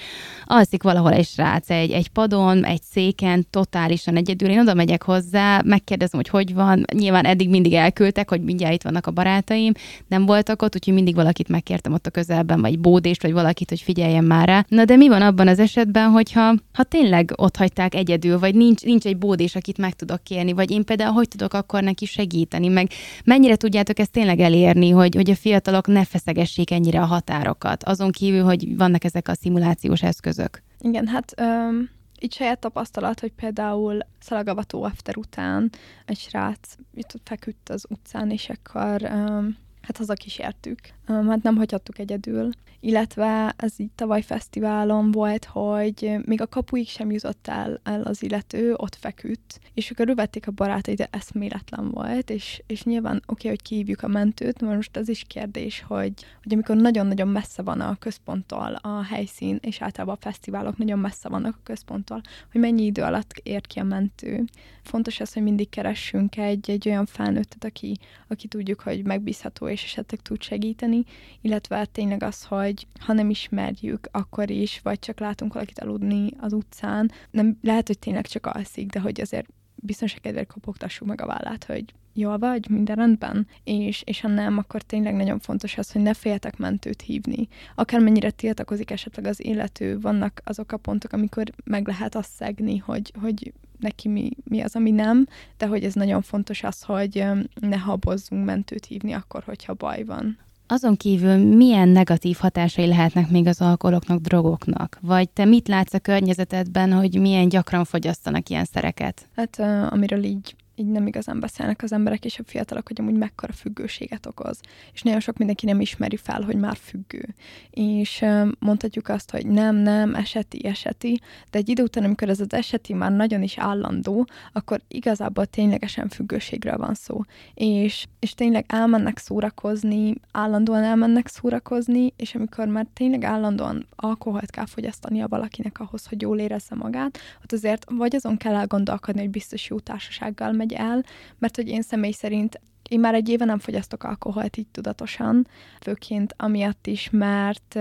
alszik 0.45 0.83
valahol 0.83 1.13
egy 1.13 1.27
srác 1.27 1.71
egy, 1.71 1.91
egy 1.91 2.09
padon, 2.09 2.65
egy 2.65 2.83
széken, 2.83 3.47
totálisan 3.51 4.17
egyedül. 4.17 4.49
Én 4.49 4.61
oda 4.61 4.75
megyek 4.75 5.03
hozzá, 5.03 5.61
megkérdezem, 5.65 6.21
hogy 6.21 6.29
hogy 6.29 6.55
van. 6.55 6.85
Nyilván 6.93 7.25
eddig 7.25 7.49
mindig 7.49 7.73
elküldtek, 7.73 8.29
hogy 8.29 8.43
mindjárt 8.43 8.75
itt 8.75 8.83
vannak 8.83 9.07
a 9.07 9.11
barátaim, 9.11 9.73
nem 10.07 10.27
voltak 10.27 10.63
ott, 10.63 10.75
úgyhogy 10.75 10.95
mindig 10.95 11.15
valakit 11.15 11.49
megkértem 11.49 11.93
ott 11.93 12.07
a 12.07 12.11
közelben, 12.11 12.61
vagy 12.61 12.79
bódést, 12.79 13.23
vagy 13.23 13.33
valakit, 13.33 13.69
hogy 13.69 13.81
figyeljen 13.81 14.25
már 14.25 14.49
rá. 14.49 14.65
Na 14.69 14.85
de 14.85 14.97
mi 14.97 15.09
van 15.09 15.23
abban 15.23 15.49
az 15.49 15.59
esetben, 15.59 16.11
hogyha 16.11 16.55
ha 16.73 16.83
tényleg 16.83 17.33
ott 17.37 17.57
hagyták 17.57 17.95
egyedül, 17.95 18.39
vagy 18.39 18.55
nincs, 18.55 18.83
nincs 18.83 19.05
egy 19.05 19.17
bódés, 19.17 19.55
akit 19.55 19.79
meg 19.79 19.95
tudok 19.95 20.23
kérni, 20.23 20.53
vagy 20.53 20.71
én 20.71 20.85
például 20.85 21.13
hogy 21.13 21.29
tudok 21.29 21.55
akkor 21.55 21.83
neki 21.83 22.07
segíteni, 22.07 22.69
meg 22.69 22.91
mennyire 23.25 23.57
tudjátok 23.57 23.99
ezt 23.99 24.11
tényleg 24.11 24.41
elérni, 24.41 24.91
hogy, 24.91 25.15
hogy 25.15 25.31
a 25.31 25.35
fiatalok 25.35 25.87
ne 25.89 26.05
feszegessék 26.05 26.71
ennyire 26.71 27.01
a 27.01 27.05
határokat, 27.05 27.85
azon 27.85 28.11
kívül, 28.11 28.43
hogy 28.43 28.77
vannak 28.77 29.05
ezek 29.05 29.29
a 29.29 29.35
szimulációs 29.35 30.03
eszközök. 30.03 30.63
Igen, 30.81 31.07
hát 31.07 31.35
um, 31.41 31.91
így 32.21 32.33
saját 32.33 32.59
tapasztalat, 32.59 33.21
hogy 33.21 33.33
például 33.33 33.99
szalagavató 34.21 34.83
after 34.83 35.17
után 35.17 35.71
egy 36.07 36.19
srác 36.19 36.75
itt 36.95 37.15
feküdt 37.25 37.69
az 37.69 37.85
utcán, 37.89 38.31
és 38.31 38.51
akkor 38.51 39.03
um, 39.03 39.57
hát 39.89 39.97
hazakísértük. 39.97 40.79
Hát 41.07 41.43
nem 41.43 41.57
hagyhattuk 41.57 41.99
egyedül, 41.99 42.51
illetve 42.81 43.55
ez 43.57 43.73
így 43.77 43.91
tavaly 43.95 44.23
fesztiválon 44.23 45.11
volt, 45.11 45.45
hogy 45.45 46.17
még 46.25 46.41
a 46.41 46.47
kapuig 46.47 46.89
sem 46.89 47.11
jutott 47.11 47.49
el, 47.49 47.81
el 47.83 48.03
az 48.03 48.23
illető, 48.23 48.75
ott 48.77 48.95
feküdt, 48.95 49.61
és 49.75 49.91
akkor 49.91 50.07
rövették 50.07 50.47
a 50.47 50.51
barátai, 50.51 50.95
de 50.95 51.09
eszméletlen 51.11 51.91
volt, 51.91 52.31
és, 52.31 52.63
és 52.67 52.83
nyilván 52.83 53.17
oké, 53.17 53.25
okay, 53.27 53.51
hogy 53.51 53.63
kihívjuk 53.63 54.03
a 54.03 54.09
mentőt, 54.09 54.61
mert 54.61 54.75
most 54.75 54.97
az 54.97 55.09
is 55.09 55.25
kérdés, 55.27 55.85
hogy, 55.87 56.13
hogy 56.43 56.53
amikor 56.53 56.77
nagyon-nagyon 56.77 57.29
messze 57.29 57.63
van 57.63 57.81
a 57.81 57.97
központtól 57.97 58.79
a 58.83 59.05
helyszín, 59.05 59.59
és 59.61 59.83
általában 59.83 60.17
a 60.21 60.23
fesztiválok 60.23 60.77
nagyon 60.77 60.99
messze 60.99 61.29
vannak 61.29 61.55
a 61.55 61.63
központtól, 61.63 62.21
hogy 62.53 62.61
mennyi 62.61 62.85
idő 62.85 63.03
alatt 63.03 63.33
ér 63.43 63.67
ki 63.67 63.79
a 63.79 63.85
mentő. 63.85 64.45
Fontos 64.83 65.21
az, 65.21 65.33
hogy 65.33 65.43
mindig 65.43 65.69
keressünk 65.69 66.37
egy, 66.37 66.71
egy 66.71 66.89
olyan 66.89 67.07
felnőttet, 67.07 67.65
aki, 67.65 67.99
aki 68.29 68.49
tudjuk, 68.49 68.81
hogy 68.81 69.05
megbízható 69.05 69.69
és 69.69 69.78
esetleg 69.85 70.21
tud 70.21 70.43
segíteni, 70.43 71.05
illetve 71.41 71.85
tényleg 71.85 72.23
az, 72.23 72.45
hogy 72.45 72.87
ha 73.01 73.13
nem 73.13 73.31
ismerjük, 73.31 74.09
akkor 74.11 74.51
is, 74.51 74.81
vagy 74.83 74.99
csak 74.99 75.21
látunk 75.21 75.53
valakit 75.53 75.79
aludni 75.79 76.31
az 76.41 76.53
utcán, 76.53 77.11
nem, 77.31 77.59
lehet, 77.63 77.87
hogy 77.87 77.99
tényleg 77.99 78.27
csak 78.27 78.47
alszik, 78.47 78.91
de 78.91 79.01
hogy 79.01 79.21
azért 79.21 79.49
biztonságkedvéért 79.75 80.53
kopogtassuk 80.53 81.09
meg 81.09 81.21
a 81.21 81.27
vállát, 81.27 81.65
hogy 81.65 81.85
jól 82.13 82.39
vagy, 82.39 82.69
minden 82.71 82.97
rendben, 82.97 83.47
és, 83.65 84.03
és 84.07 84.21
ha 84.21 84.29
nem, 84.29 84.59
akkor 84.59 84.83
tényleg 84.83 85.15
nagyon 85.15 85.39
fontos 85.39 85.79
az, 85.79 85.93
hogy 85.93 86.03
ne 86.03 86.15
féljetek 86.15 86.57
mentőt 86.57 87.03
hívni. 87.03 87.49
Akármennyire 87.75 88.31
tiltakozik 88.31 88.91
esetleg 88.91 89.27
az 89.27 89.45
illető, 89.45 89.99
vannak 90.01 90.41
azok 90.45 90.73
a 90.73 90.77
pontok, 90.77 91.13
amikor 91.13 91.45
meg 91.65 91.87
lehet 91.87 92.15
azt 92.15 92.31
szegni, 92.31 92.77
hogy, 92.77 93.13
hogy 93.21 93.53
neki 93.79 94.09
mi, 94.09 94.31
mi 94.45 94.61
az, 94.61 94.77
ami 94.77 94.91
nem, 94.91 95.27
de 95.59 95.67
hogy 95.67 95.85
ez 95.85 95.95
nagyon 95.95 96.23
fontos 96.23 96.63
az, 96.63 96.83
hogy 96.83 97.25
ne 97.61 97.77
habozzunk 97.77 98.45
mentőt 98.45 98.87
hívni 98.87 99.13
akkor, 99.13 99.43
hogyha 99.45 99.75
baj 99.75 100.05
van. 100.05 100.39
Azon 100.71 100.97
kívül 100.97 101.37
milyen 101.37 101.89
negatív 101.89 102.37
hatásai 102.37 102.87
lehetnek 102.87 103.31
még 103.31 103.47
az 103.47 103.61
alkoholoknak, 103.61 104.21
drogoknak? 104.21 104.99
Vagy 105.01 105.29
te 105.29 105.45
mit 105.45 105.69
látsz 105.69 105.95
a 105.95 105.99
környezetedben, 105.99 106.93
hogy 106.93 107.21
milyen 107.21 107.49
gyakran 107.49 107.85
fogyasztanak 107.85 108.49
ilyen 108.49 108.65
szereket? 108.65 109.27
Hát 109.37 109.61
amiről 109.93 110.25
így 110.25 110.57
így 110.79 110.87
nem 110.87 111.07
igazán 111.07 111.41
beszélnek 111.41 111.83
az 111.83 111.93
emberek 111.93 112.25
és 112.25 112.39
a 112.39 112.43
fiatalok, 112.47 112.87
hogy 112.87 113.01
amúgy 113.01 113.15
mekkora 113.15 113.53
függőséget 113.53 114.27
okoz. 114.27 114.61
És 114.93 115.03
nagyon 115.03 115.21
sok 115.21 115.37
mindenki 115.37 115.67
nem 115.67 115.81
ismeri 115.81 116.17
fel, 116.17 116.43
hogy 116.43 116.57
már 116.57 116.77
függő. 116.77 117.35
És 117.71 118.25
mondhatjuk 118.59 119.09
azt, 119.09 119.31
hogy 119.31 119.47
nem, 119.47 119.77
nem, 119.77 120.15
eseti, 120.15 120.67
eseti, 120.67 121.21
de 121.51 121.59
egy 121.59 121.69
idő 121.69 121.83
után, 121.83 122.05
amikor 122.05 122.29
ez 122.29 122.41
az 122.41 122.53
eseti 122.53 122.93
már 122.95 123.13
nagyon 123.13 123.43
is 123.43 123.59
állandó, 123.59 124.27
akkor 124.53 124.81
igazából 124.89 125.47
ténylegesen 125.47 126.09
függőségről 126.09 126.77
van 126.77 126.95
szó. 126.95 127.21
És, 127.55 128.07
és 128.19 128.35
tényleg 128.35 128.65
elmennek 128.69 129.19
szórakozni, 129.19 130.15
állandóan 130.33 130.83
elmennek 130.83 131.29
szórakozni, 131.29 132.13
és 132.17 132.35
amikor 132.35 132.67
már 132.67 132.87
tényleg 132.93 133.25
állandóan 133.25 133.87
alkoholt 133.97 134.51
kell 134.51 134.67
fogyasztania 134.67 135.29
valakinek 135.29 135.81
ahhoz, 135.81 136.07
hogy 136.07 136.23
jól 136.23 136.39
érezze 136.39 136.75
magát, 136.75 137.19
ott 137.43 137.53
azért 137.53 137.87
vagy 137.91 138.15
azon 138.15 138.37
kell 138.37 138.55
elgondolkodni, 138.55 139.21
hogy 139.21 139.31
biztos 139.31 139.69
jó 139.69 139.79
társasággal 139.79 140.53
megy 140.53 140.68
megy 140.69 140.73
el, 140.73 141.05
mert 141.39 141.57
hogy 141.57 141.69
én 141.69 141.83
személy 141.83 142.13
szerint 142.13 142.61
én 142.89 143.01
már 143.01 143.15
egy 143.15 143.29
éve 143.29 143.45
nem 143.45 143.59
fogyasztok 143.59 144.05
alkoholt 144.05 144.57
így 144.57 144.67
tudatosan, 144.67 145.47
főként 145.81 146.35
amiatt 146.37 146.87
is, 146.87 147.11
mert 147.11 147.79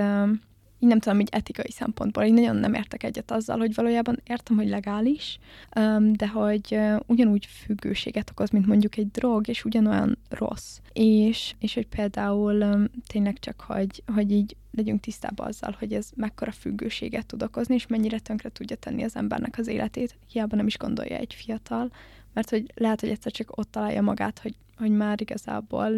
így 0.79 0.89
nem 0.89 1.00
tudom, 1.00 1.20
így 1.20 1.29
etikai 1.32 1.72
szempontból, 1.72 2.24
így 2.24 2.34
nagyon 2.34 2.56
nem 2.56 2.74
értek 2.74 3.03
egyet 3.03 3.32
azzal, 3.32 3.58
hogy 3.58 3.75
valójában 3.75 4.20
értem, 4.25 4.56
hogy 4.56 4.70
legális, 4.70 5.39
de 6.12 6.27
hogy 6.27 6.79
ugyanúgy 7.06 7.46
függőséget 7.46 8.29
okoz, 8.29 8.50
mint 8.50 8.65
mondjuk 8.65 8.98
egy 8.98 9.12
drog, 9.12 9.48
és 9.48 9.65
ugyanolyan 9.65 10.17
rossz. 10.29 10.77
És, 10.94 11.53
és 11.60 11.74
hogy 11.74 11.88
például 11.88 12.88
tényleg 13.08 13.39
csak, 13.39 13.62
hogy, 13.62 14.03
hogy 14.13 14.32
így 14.32 14.56
legyünk 14.72 15.00
tisztában 15.00 15.48
azzal, 15.48 15.75
hogy 15.79 15.94
ez 15.94 16.10
mekkora 16.15 16.51
függőséget 16.51 17.25
tud 17.25 17.44
okozni, 17.44 17.75
és 17.75 17.88
mennyire 17.88 18.20
tönkre 18.20 18.50
tudja 18.50 18.75
tenni 18.75 19.03
az 19.03 19.15
embernek 19.15 19.58
az 19.58 19.67
életét, 19.67 20.15
hiába 20.32 20.56
nem 20.56 20.67
is 20.67 20.77
gondolja 20.77 21.17
egy 21.17 21.34
fiatal, 21.34 21.91
mert 22.38 22.50
hogy 22.50 22.72
lehet, 22.75 23.00
hogy 23.00 23.10
egyszer 23.10 23.32
csak 23.32 23.58
ott 23.58 23.72
találja 23.72 24.01
magát, 24.01 24.39
hogy, 24.39 24.56
hogy 24.75 24.91
már 24.91 25.22
igazából 25.22 25.89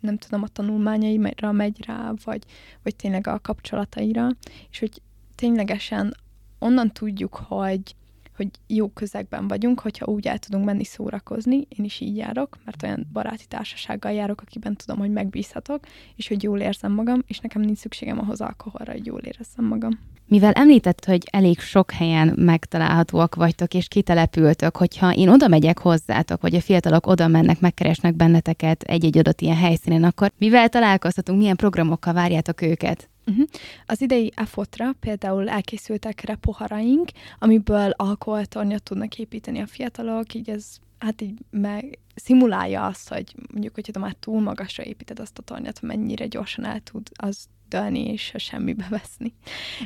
nem 0.00 0.18
tudom, 0.18 0.42
a 0.42 0.48
tanulmányaira 0.48 1.52
megy 1.52 1.84
rá, 1.84 2.12
vagy, 2.24 2.44
vagy 2.82 2.96
tényleg 2.96 3.26
a 3.26 3.38
kapcsolataira, 3.38 4.28
és 4.70 4.78
hogy 4.78 5.02
ténylegesen 5.34 6.14
onnan 6.58 6.92
tudjuk, 6.92 7.34
hogy, 7.34 7.94
hogy 8.42 8.76
jó 8.76 8.88
közegben 8.88 9.48
vagyunk, 9.48 9.80
hogyha 9.80 10.06
úgy 10.06 10.26
el 10.26 10.38
tudunk 10.38 10.64
menni 10.64 10.84
szórakozni, 10.84 11.56
én 11.56 11.84
is 11.84 12.00
így 12.00 12.16
járok, 12.16 12.58
mert 12.64 12.82
olyan 12.82 13.06
baráti 13.12 13.44
társasággal 13.48 14.12
járok, 14.12 14.40
akiben 14.40 14.76
tudom, 14.76 14.98
hogy 14.98 15.10
megbízhatok, 15.10 15.86
és 16.16 16.28
hogy 16.28 16.42
jól 16.42 16.58
érzem 16.58 16.92
magam, 16.92 17.22
és 17.26 17.38
nekem 17.38 17.62
nincs 17.62 17.78
szükségem 17.78 18.18
ahhoz 18.18 18.40
alkoholra, 18.40 18.92
hogy 18.92 19.06
jól 19.06 19.20
érezzem 19.20 19.64
magam. 19.64 19.98
Mivel 20.26 20.52
említett, 20.52 21.04
hogy 21.04 21.22
elég 21.30 21.58
sok 21.58 21.90
helyen 21.90 22.32
megtalálhatóak 22.36 23.34
vagytok 23.34 23.74
és 23.74 23.88
kitelepültök, 23.88 24.76
hogyha 24.76 25.14
én 25.14 25.28
oda 25.28 25.48
megyek 25.48 25.78
hozzátok, 25.78 26.40
vagy 26.40 26.54
a 26.54 26.60
fiatalok 26.60 27.06
oda 27.06 27.28
mennek, 27.28 27.60
megkeresnek 27.60 28.14
benneteket 28.14 28.82
egy-egy 28.82 29.18
adott 29.18 29.40
ilyen 29.40 29.56
helyszínen, 29.56 30.04
akkor 30.04 30.32
mivel 30.38 30.68
találkozhatunk, 30.68 31.38
milyen 31.38 31.56
programokkal 31.56 32.12
várjátok 32.12 32.62
őket? 32.62 33.09
Uh-huh. 33.30 33.48
Az 33.86 34.00
idei 34.00 34.32
EFOT-ra 34.34 34.92
például 35.00 35.48
elkészültek 35.48 36.20
repoharaink, 36.20 37.08
amiből 37.38 37.90
alkoholtornyot 37.90 38.82
tudnak 38.82 39.18
építeni 39.18 39.60
a 39.60 39.66
fiatalok, 39.66 40.34
így 40.34 40.50
ez 40.50 40.76
hát 40.98 41.20
így 41.20 41.38
meg 41.50 41.98
szimulálja 42.14 42.86
azt, 42.86 43.08
hogy 43.08 43.34
mondjuk, 43.52 43.74
hogyha 43.74 44.00
már 44.00 44.12
túl 44.12 44.40
magasra 44.40 44.84
építed 44.84 45.20
azt 45.20 45.38
a 45.38 45.42
tornyot, 45.42 45.82
mennyire 45.82 46.26
gyorsan 46.26 46.64
el 46.64 46.80
tud 46.80 47.08
az 47.14 47.46
dölni 47.68 48.04
és 48.12 48.32
semmibe 48.36 48.86
veszni. 48.90 49.34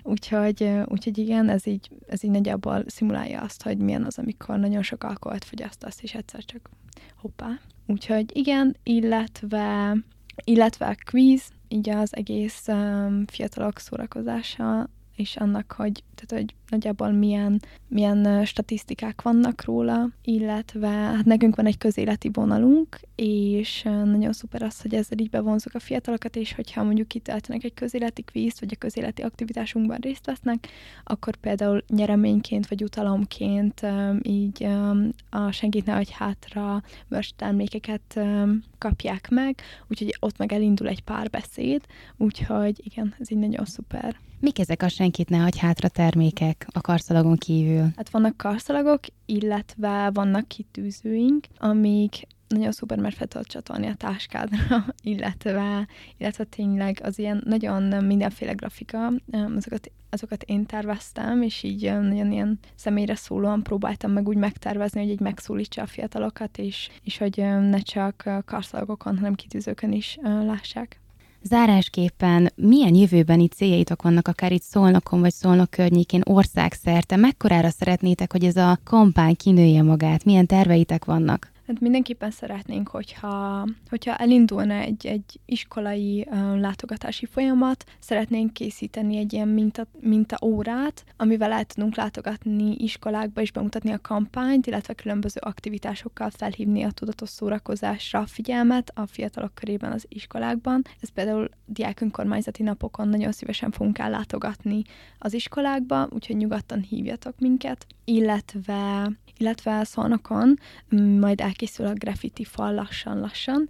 Úgyhogy, 0.02 0.70
úgyhogy 0.86 1.18
igen, 1.18 1.48
ez 1.48 1.66
így, 1.66 1.90
ez 2.08 2.24
így 2.24 2.30
nagyjából 2.30 2.84
szimulálja 2.86 3.40
azt, 3.40 3.62
hogy 3.62 3.78
milyen 3.78 4.04
az, 4.04 4.18
amikor 4.18 4.58
nagyon 4.58 4.82
sok 4.82 5.04
alkoholt 5.04 5.44
fogyasztasz, 5.44 6.02
és 6.02 6.14
egyszer 6.14 6.44
csak 6.44 6.70
hoppá. 7.16 7.60
Úgyhogy 7.86 8.36
igen, 8.36 8.76
illetve 8.82 9.96
illetve 10.44 10.96
quiz, 11.10 11.42
így 11.74 11.90
az 11.90 12.16
egész 12.16 12.68
um, 12.68 13.26
fiatalok 13.26 13.78
szórakozása 13.78 14.88
és 15.16 15.36
annak, 15.36 15.72
hogy, 15.72 16.02
tehát, 16.14 16.42
hogy 16.44 16.54
nagyjából 16.68 17.10
milyen, 17.10 17.60
milyen 17.88 18.44
statisztikák 18.44 19.22
vannak 19.22 19.64
róla, 19.64 20.08
illetve 20.24 20.88
hát 20.88 21.24
nekünk 21.24 21.56
van 21.56 21.66
egy 21.66 21.78
közéleti 21.78 22.30
vonalunk, 22.32 23.00
és 23.14 23.82
nagyon 23.82 24.32
szuper 24.32 24.62
az, 24.62 24.80
hogy 24.80 24.94
ezzel 24.94 25.18
így 25.18 25.30
bevonzuk 25.30 25.74
a 25.74 25.78
fiatalokat, 25.78 26.36
és 26.36 26.54
hogyha 26.54 26.82
mondjuk 26.82 27.08
kitöltenek 27.08 27.64
egy 27.64 27.74
közéleti 27.74 28.22
kvízt, 28.22 28.60
vagy 28.60 28.72
a 28.74 28.78
közéleti 28.78 29.22
aktivitásunkban 29.22 29.98
részt 30.00 30.26
vesznek, 30.26 30.68
akkor 31.04 31.36
például 31.36 31.84
nyereményként, 31.88 32.66
vagy 32.66 32.82
utalomként 32.82 33.86
így 34.22 34.66
a 35.30 35.50
Senkit 35.50 35.86
ne 35.86 36.02
hátra 36.10 36.82
most 37.08 37.34
emlékeket 37.38 38.20
kapják 38.78 39.28
meg, 39.30 39.60
úgyhogy 39.88 40.16
ott 40.20 40.38
meg 40.38 40.52
elindul 40.52 40.88
egy 40.88 41.02
párbeszéd, 41.02 41.80
úgyhogy 42.16 42.80
igen, 42.84 43.14
ez 43.18 43.30
így 43.30 43.38
nagyon 43.38 43.64
szuper. 43.64 44.16
Mik 44.40 44.58
ezek 44.58 44.82
a 44.82 44.88
senkit 44.88 45.28
ne 45.28 45.36
hagy 45.36 45.58
hátra 45.58 45.88
termékek 45.88 46.63
a 46.72 46.80
karszalagon 46.80 47.36
kívül? 47.36 47.88
Hát 47.96 48.10
vannak 48.10 48.36
karszalagok, 48.36 49.00
illetve 49.26 50.10
vannak 50.12 50.48
kitűzőink, 50.48 51.46
amik 51.58 52.26
nagyon 52.48 52.72
szuper, 52.72 52.98
mert 52.98 53.16
fel 53.16 53.26
tudod 53.26 53.46
csatolni 53.46 53.86
a 53.86 53.94
táskádra, 53.94 54.84
illetve, 55.02 55.86
illetve 56.16 56.44
tényleg 56.44 57.00
az 57.02 57.18
ilyen 57.18 57.42
nagyon 57.44 58.04
mindenféle 58.04 58.52
grafika, 58.52 59.12
azokat, 59.56 59.90
azokat 60.10 60.42
én 60.42 60.66
terveztem, 60.66 61.42
és 61.42 61.62
így 61.62 61.82
nagyon 61.82 62.32
ilyen 62.32 62.58
személyre 62.74 63.14
szólóan 63.14 63.62
próbáltam 63.62 64.10
meg 64.10 64.28
úgy 64.28 64.36
megtervezni, 64.36 65.00
hogy 65.00 65.10
így 65.10 65.20
megszólítsa 65.20 65.82
a 65.82 65.86
fiatalokat, 65.86 66.58
és, 66.58 66.90
és 67.02 67.18
hogy 67.18 67.36
ne 67.60 67.78
csak 67.78 68.42
karszalagokon, 68.44 69.16
hanem 69.18 69.34
kitűzőkön 69.34 69.92
is 69.92 70.18
lássák. 70.22 71.02
Zárásképpen 71.48 72.52
milyen 72.54 72.94
jövőbeni 72.94 73.48
céljaitok 73.48 74.02
vannak 74.02 74.28
akár 74.28 74.52
itt 74.52 74.62
Szolnokon 74.62 75.20
vagy 75.20 75.32
Szolnok 75.32 75.70
környékén 75.70 76.20
országszerte? 76.24 77.16
Mekkorára 77.16 77.70
szeretnétek, 77.70 78.32
hogy 78.32 78.44
ez 78.44 78.56
a 78.56 78.78
kampány 78.84 79.36
kinője 79.36 79.82
magát? 79.82 80.24
Milyen 80.24 80.46
terveitek 80.46 81.04
vannak? 81.04 81.53
Hát 81.66 81.80
mindenképpen 81.80 82.30
szeretnénk, 82.30 82.88
hogyha, 82.88 83.66
hogyha 83.88 84.16
elindulna 84.16 84.74
egy, 84.74 85.06
egy 85.06 85.40
iskolai 85.44 86.26
uh, 86.30 86.58
látogatási 86.58 87.26
folyamat, 87.26 87.84
szeretnénk 87.98 88.52
készíteni 88.52 89.16
egy 89.16 89.32
ilyen 89.32 89.48
minta, 89.48 89.86
minta 90.00 90.38
órát, 90.42 91.04
amivel 91.16 91.52
el 91.52 91.64
tudunk 91.64 91.96
látogatni 91.96 92.74
iskolákba 92.78 93.40
és 93.40 93.52
bemutatni 93.52 93.92
a 93.92 94.00
kampányt, 94.00 94.66
illetve 94.66 94.94
különböző 94.94 95.40
aktivitásokkal 95.42 96.30
felhívni 96.30 96.82
a 96.82 96.90
tudatos 96.90 97.28
szórakozásra 97.28 98.18
a 98.18 98.26
figyelmet 98.26 98.92
a 98.94 99.06
fiatalok 99.06 99.54
körében 99.54 99.92
az 99.92 100.06
iskolákban. 100.08 100.82
Ez 101.00 101.08
például 101.08 101.48
diák 101.66 102.00
önkormányzati 102.00 102.62
napokon 102.62 103.08
nagyon 103.08 103.32
szívesen 103.32 103.70
fogunk 103.70 103.98
ellátogatni 103.98 104.82
az 105.18 105.34
iskolákba, 105.34 106.08
úgyhogy 106.10 106.36
nyugodtan 106.36 106.80
hívjatok 106.80 107.38
minket, 107.38 107.86
illetve 108.04 109.12
illetve 109.38 109.84
Szolnokon 109.84 110.58
majd 111.20 111.40
elkészül 111.54 111.86
a 111.86 111.92
graffiti 111.92 112.44
fal 112.44 112.74
lassan-lassan, 112.74 113.68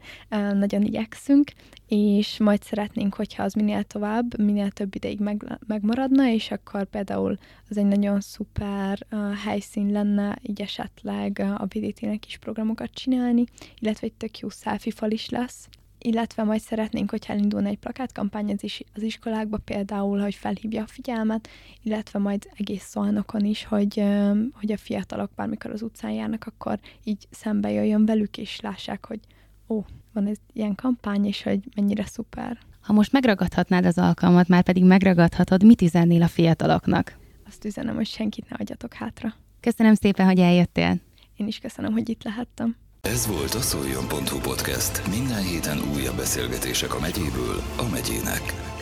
nagyon 0.52 0.82
igyekszünk, 0.82 1.50
és 1.88 2.38
majd 2.38 2.62
szeretnénk, 2.62 3.14
hogyha 3.14 3.42
az 3.42 3.52
minél 3.52 3.82
tovább, 3.82 4.38
minél 4.38 4.70
több 4.70 4.94
ideig 4.94 5.20
meg, 5.20 5.58
megmaradna, 5.66 6.28
és 6.28 6.50
akkor 6.50 6.84
például 6.84 7.38
az 7.68 7.76
egy 7.76 7.86
nagyon 7.86 8.20
szuper 8.20 8.98
uh, 9.10 9.34
helyszín 9.34 9.92
lenne, 9.92 10.38
így 10.42 10.60
esetleg 10.60 11.38
uh, 11.40 11.60
a 11.60 11.64
BDT-nek 11.64 12.26
is 12.26 12.36
programokat 12.36 12.90
csinálni, 12.90 13.44
illetve 13.78 14.06
egy 14.06 14.12
tök 14.12 14.38
jó 14.38 14.48
selfie 14.48 14.92
fal 14.92 15.10
is 15.10 15.28
lesz, 15.28 15.68
illetve 16.06 16.42
majd 16.42 16.60
szeretnénk, 16.60 17.10
hogy 17.10 17.24
elindulna 17.26 17.68
egy 17.68 17.78
plakátkampány 17.78 18.50
az, 18.50 18.64
is, 18.64 18.82
az 18.94 19.02
iskolákba 19.02 19.58
például, 19.58 20.20
hogy 20.20 20.34
felhívja 20.34 20.82
a 20.82 20.86
figyelmet, 20.86 21.48
illetve 21.82 22.18
majd 22.18 22.48
egész 22.56 22.84
szolnokon 22.84 23.44
is, 23.44 23.64
hogy, 23.64 24.04
hogy 24.52 24.72
a 24.72 24.76
fiatalok 24.76 25.30
bármikor 25.36 25.70
az 25.70 25.82
utcán 25.82 26.10
járnak, 26.10 26.46
akkor 26.46 26.78
így 27.04 27.26
szembe 27.30 27.70
jöjjön 27.70 28.06
velük, 28.06 28.38
és 28.38 28.60
lássák, 28.60 29.06
hogy 29.06 29.20
ó, 29.68 29.84
van 30.12 30.26
ez 30.26 30.36
ilyen 30.52 30.74
kampány, 30.74 31.26
és 31.26 31.42
hogy 31.42 31.60
mennyire 31.74 32.04
szuper. 32.04 32.58
Ha 32.80 32.92
most 32.92 33.12
megragadhatnád 33.12 33.84
az 33.84 33.98
alkalmat, 33.98 34.48
már 34.48 34.62
pedig 34.62 34.84
megragadhatod, 34.84 35.64
mit 35.64 35.82
üzennél 35.82 36.22
a 36.22 36.28
fiataloknak? 36.28 37.18
Azt 37.46 37.64
üzenem, 37.64 37.94
hogy 37.94 38.06
senkit 38.06 38.48
ne 38.48 38.56
adjatok 38.56 38.94
hátra. 38.94 39.34
Köszönöm 39.60 39.94
szépen, 39.94 40.26
hogy 40.26 40.38
eljöttél. 40.38 41.00
Én 41.36 41.46
is 41.46 41.58
köszönöm, 41.58 41.92
hogy 41.92 42.08
itt 42.08 42.22
lehettem. 42.22 42.76
Ez 43.04 43.26
volt 43.26 43.54
a 43.54 43.60
Szoljon.hu 43.60 44.38
podcast. 44.38 45.06
Minden 45.08 45.42
héten 45.42 45.78
újabb 45.94 46.16
beszélgetések 46.16 46.94
a 46.94 47.00
megyéből 47.00 47.62
a 47.76 47.88
megyének. 47.88 48.73